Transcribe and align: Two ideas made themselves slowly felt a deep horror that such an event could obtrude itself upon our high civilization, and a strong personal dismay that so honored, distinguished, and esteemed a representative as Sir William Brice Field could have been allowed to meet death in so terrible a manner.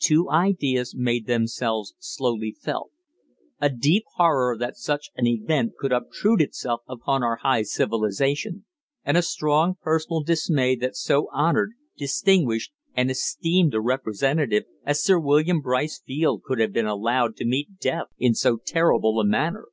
Two 0.00 0.28
ideas 0.30 0.96
made 0.96 1.28
themselves 1.28 1.94
slowly 2.00 2.50
felt 2.60 2.90
a 3.60 3.68
deep 3.70 4.02
horror 4.16 4.58
that 4.58 4.76
such 4.76 5.10
an 5.14 5.28
event 5.28 5.74
could 5.78 5.92
obtrude 5.92 6.40
itself 6.40 6.80
upon 6.88 7.22
our 7.22 7.36
high 7.36 7.62
civilization, 7.62 8.64
and 9.04 9.16
a 9.16 9.22
strong 9.22 9.76
personal 9.80 10.24
dismay 10.24 10.74
that 10.74 10.96
so 10.96 11.28
honored, 11.32 11.70
distinguished, 11.96 12.72
and 12.94 13.12
esteemed 13.12 13.74
a 13.74 13.80
representative 13.80 14.64
as 14.84 15.00
Sir 15.04 15.20
William 15.20 15.60
Brice 15.60 16.02
Field 16.04 16.42
could 16.42 16.58
have 16.58 16.72
been 16.72 16.86
allowed 16.86 17.36
to 17.36 17.44
meet 17.46 17.78
death 17.78 18.08
in 18.18 18.34
so 18.34 18.56
terrible 18.56 19.20
a 19.20 19.24
manner. 19.24 19.68